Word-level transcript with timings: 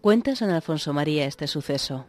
Cuenta 0.00 0.34
San 0.34 0.48
Alfonso 0.48 0.94
María 0.94 1.26
este 1.26 1.46
suceso. 1.46 2.06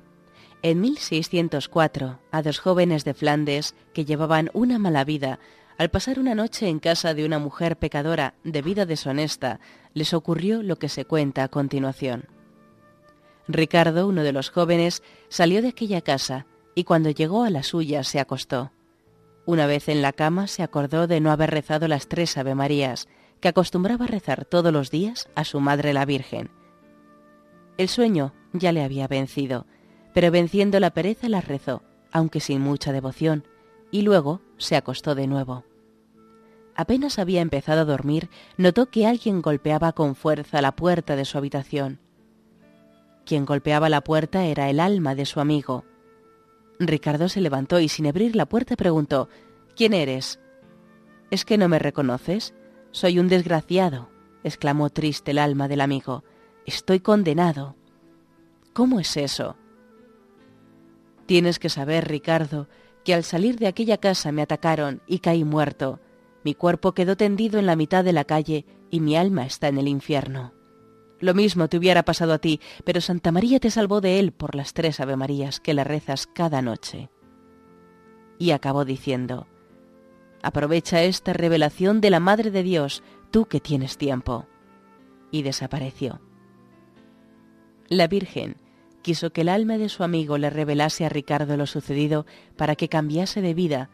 En 0.62 0.80
1604, 0.80 2.22
a 2.32 2.42
dos 2.42 2.60
jóvenes 2.60 3.04
de 3.04 3.14
Flandes 3.14 3.76
que 3.94 4.06
llevaban 4.06 4.50
una 4.54 4.80
mala 4.80 5.04
vida, 5.04 5.40
al 5.78 5.90
pasar 5.90 6.18
una 6.18 6.34
noche 6.34 6.70
en 6.70 6.80
casa 6.80 7.14
de 7.14 7.26
una 7.26 7.38
mujer 7.38 7.78
pecadora 7.78 8.36
de 8.46 8.62
vida 8.62 8.86
deshonesta, 8.86 9.60
les 9.94 10.14
ocurrió 10.14 10.64
lo 10.64 10.78
que 10.78 10.88
se 10.88 11.04
cuenta 11.04 11.44
a 11.44 11.50
continuación. 11.50 12.30
Ricardo, 13.50 14.08
uno 14.08 14.24
de 14.24 14.32
los 14.32 14.52
jóvenes, 14.52 15.04
salió 15.28 15.62
de 15.62 15.70
aquella 15.70 16.00
casa 16.00 16.46
y 16.76 16.86
cuando 16.86 17.10
llegó 17.10 17.44
a 17.44 17.50
la 17.50 17.62
suya 17.62 18.06
se 18.06 18.22
acostó. 18.22 18.72
Una 19.46 19.66
vez 19.66 19.90
en 19.90 20.02
la 20.02 20.14
cama 20.14 20.48
se 20.48 20.64
acordó 20.64 21.08
de 21.08 21.20
no 21.20 21.30
haber 21.30 21.52
rezado 21.52 21.90
las 21.90 22.08
tres 22.08 22.38
Ave 22.38 22.56
Marías, 22.56 23.10
que 23.42 23.50
acostumbraba 23.50 24.08
rezar 24.08 24.46
todos 24.46 24.72
los 24.72 24.92
días 24.92 25.28
a 25.36 25.44
su 25.44 25.60
madre 25.60 25.92
la 25.92 26.06
Virgen 26.06 26.61
el 27.82 27.90
sueño 27.90 28.34
ya 28.54 28.72
le 28.72 28.84
había 28.84 29.08
vencido, 29.08 29.66
pero 30.14 30.32
venciendo 30.32 30.80
la 30.80 30.92
pereza 30.92 31.30
las 31.30 31.48
rezó, 31.48 31.84
aunque 32.12 32.40
sin 32.40 32.62
mucha 32.62 32.92
devoción, 32.92 33.46
y 33.92 34.02
luego 34.02 34.42
se 34.58 34.76
acostó 34.76 35.16
de 35.16 35.28
nuevo. 35.28 35.66
Apenas 36.76 37.20
había 37.20 37.42
empezado 37.42 37.82
a 37.82 37.86
dormir, 37.86 38.30
notó 38.58 38.90
que 38.90 39.06
alguien 39.06 39.42
golpeaba 39.42 39.94
con 39.94 40.16
fuerza 40.16 40.62
la 40.62 40.76
puerta 40.76 41.16
de 41.16 41.26
su 41.26 41.38
habitación. 41.38 42.00
Quien 43.26 43.46
golpeaba 43.46 43.90
la 43.90 44.02
puerta 44.02 44.46
era 44.46 44.70
el 44.70 44.80
alma 44.80 45.16
de 45.16 45.26
su 45.26 45.40
amigo. 45.40 45.86
Ricardo 46.80 47.30
se 47.30 47.42
levantó 47.42 47.80
y 47.80 47.90
sin 47.90 48.08
abrir 48.08 48.36
la 48.36 48.48
puerta 48.48 48.76
preguntó 48.76 49.30
¿Quién 49.76 49.94
eres? 49.94 50.40
¿Es 51.30 51.46
que 51.46 51.58
no 51.58 51.70
me 51.70 51.80
reconoces? 51.80 52.54
Soy 52.92 53.20
un 53.20 53.28
desgraciado, 53.28 54.10
exclamó 54.44 54.90
triste 54.90 55.32
el 55.32 55.38
alma 55.38 55.68
del 55.68 55.82
amigo. 55.82 56.24
Estoy 56.66 57.00
condenado. 57.00 57.76
¿Cómo 58.74 59.00
es 59.00 59.18
eso? 59.18 59.58
Tienes 61.26 61.60
que 61.60 61.70
saber, 61.70 62.08
Ricardo, 62.08 62.68
que 63.04 63.14
al 63.14 63.24
salir 63.24 63.58
de 63.58 63.68
aquella 63.68 63.98
casa 63.98 64.32
me 64.32 64.42
atacaron 64.42 65.02
y 65.08 65.20
caí 65.20 65.44
muerto. 65.44 66.00
Mi 66.44 66.54
cuerpo 66.54 66.94
quedó 66.94 67.16
tendido 67.18 67.60
en 67.60 67.66
la 67.66 67.76
mitad 67.76 68.04
de 68.04 68.14
la 68.14 68.26
calle 68.26 68.66
y 68.90 69.00
mi 69.00 69.16
alma 69.16 69.46
está 69.46 69.68
en 69.68 69.78
el 69.78 69.88
infierno. 69.88 70.54
Lo 71.20 71.34
mismo 71.34 71.68
te 71.68 71.78
hubiera 71.78 72.04
pasado 72.04 72.34
a 72.34 72.40
ti, 72.40 72.60
pero 72.84 73.00
Santa 73.02 73.32
María 73.32 73.60
te 73.60 73.72
salvó 73.72 74.02
de 74.02 74.20
él 74.20 74.32
por 74.32 74.56
las 74.56 74.74
tres 74.74 75.00
Ave 75.00 75.16
Marías 75.16 75.60
que 75.60 75.74
le 75.74 75.84
rezas 75.84 76.28
cada 76.28 76.62
noche. 76.62 77.10
Y 78.40 78.52
acabó 78.52 78.86
diciendo, 78.86 79.48
Aprovecha 80.42 81.04
esta 81.04 81.34
revelación 81.34 82.02
de 82.02 82.10
la 82.10 82.20
Madre 82.20 82.50
de 82.50 82.64
Dios, 82.64 83.04
tú 83.30 83.46
que 83.46 83.60
tienes 83.60 83.98
tiempo. 83.98 84.48
Y 85.30 85.44
desapareció. 85.44 86.20
La 87.92 88.08
Virgen 88.08 88.56
quiso 89.02 89.34
que 89.34 89.42
el 89.42 89.50
alma 89.50 89.78
de 89.78 89.90
su 89.90 90.06
amigo 90.06 90.38
le 90.38 90.50
revelase 90.50 91.06
a 91.06 91.10
Ricardo 91.10 91.58
lo 91.58 91.66
sucedido 91.66 92.26
para 92.56 92.78
que 92.78 92.88
cambiase 92.88 93.42
de 93.42 93.54
vida. 93.54 93.90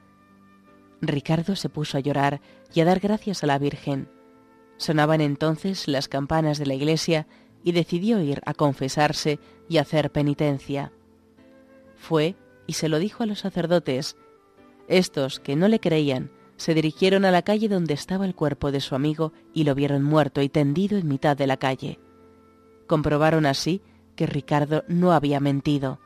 Ricardo 1.01 1.55
se 1.55 1.67
puso 1.67 1.97
a 1.97 1.99
llorar 1.99 2.39
y 2.75 2.81
a 2.81 2.85
dar 2.85 2.99
gracias 2.99 3.43
a 3.43 3.47
la 3.47 3.57
Virgen. 3.57 4.07
Sonaban 4.77 5.19
entonces 5.19 5.87
las 5.87 6.07
campanas 6.07 6.59
de 6.59 6.67
la 6.67 6.75
iglesia 6.75 7.25
y 7.63 7.71
decidió 7.71 8.21
ir 8.21 8.39
a 8.45 8.53
confesarse 8.53 9.39
y 9.67 9.77
hacer 9.77 10.11
penitencia. 10.11 10.93
Fue 11.95 12.35
y 12.67 12.73
se 12.73 12.89
lo 12.89 12.99
dijo 12.99 13.23
a 13.23 13.25
los 13.25 13.39
sacerdotes. 13.39 14.15
Estos, 14.87 15.39
que 15.39 15.55
no 15.55 15.67
le 15.67 15.79
creían, 15.79 16.29
se 16.55 16.75
dirigieron 16.75 17.25
a 17.25 17.31
la 17.31 17.41
calle 17.41 17.67
donde 17.67 17.95
estaba 17.95 18.27
el 18.27 18.35
cuerpo 18.35 18.71
de 18.71 18.79
su 18.79 18.93
amigo 18.93 19.33
y 19.55 19.63
lo 19.63 19.73
vieron 19.73 20.03
muerto 20.03 20.43
y 20.43 20.49
tendido 20.49 20.99
en 20.99 21.07
mitad 21.07 21.35
de 21.35 21.47
la 21.47 21.57
calle. 21.57 21.99
Comprobaron 22.87 23.45
así 23.45 23.81
que 24.15 24.25
Ricardo 24.25 24.83
no 24.87 25.11
había 25.13 25.39
mentido. 25.39 25.99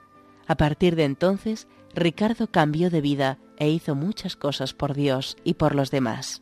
A 0.48 0.56
partir 0.56 0.96
de 0.96 1.06
entonces, 1.06 1.68
Ricardo 1.94 2.48
cambió 2.48 2.90
de 2.90 3.02
vida 3.02 3.40
e 3.58 3.70
hizo 3.70 3.96
muchas 3.96 4.36
cosas 4.36 4.74
por 4.74 4.94
Dios 4.94 5.38
y 5.44 5.54
por 5.54 5.76
los 5.76 5.92
demás. 5.92 6.42